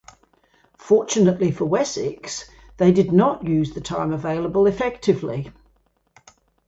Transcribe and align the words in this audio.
Fortunately 0.79 1.51
for 1.51 1.65
Wessex 1.65 2.49
they 2.77 2.91
did 2.91 3.11
not 3.11 3.45
use 3.45 3.71
the 3.75 3.81
time 3.81 4.11
available 4.11 4.65
effectively. 4.65 5.51